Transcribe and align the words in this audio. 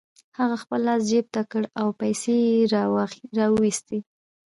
هغه 0.39 0.55
خپل 0.63 0.79
لاس 0.87 1.01
جيب 1.09 1.25
ته 1.35 1.41
کړ 1.51 1.63
او 1.81 1.87
پيسې 2.01 2.33
يې 2.45 2.57
را 3.41 3.47
و 3.49 3.55
ايستې. 3.67 3.99